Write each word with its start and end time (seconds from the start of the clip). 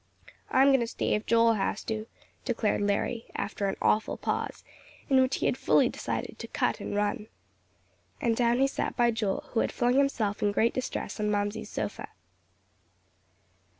"I'm 0.49 0.69
going 0.69 0.79
to 0.79 0.87
stay 0.87 1.13
if 1.13 1.27
Joel 1.27 1.53
has 1.53 1.83
to," 1.83 2.07
declared 2.43 2.81
Larry, 2.81 3.27
after 3.35 3.67
an 3.67 3.75
awful 3.83 4.17
pause 4.17 4.63
in 5.09 5.21
which 5.21 5.35
he 5.35 5.45
had 5.45 5.57
fully 5.59 5.89
decided 5.89 6.39
to 6.39 6.47
cut 6.47 6.79
and 6.79 6.95
run. 6.95 7.27
And 8.19 8.35
down 8.35 8.57
he 8.57 8.65
sat 8.65 8.97
by 8.97 9.11
Joel, 9.11 9.41
who 9.51 9.59
had 9.59 9.71
flung 9.71 9.93
himself 9.93 10.41
in 10.41 10.53
great 10.53 10.73
distress 10.73 11.19
on 11.19 11.29
Mamsie's 11.29 11.69
sofa. 11.69 12.09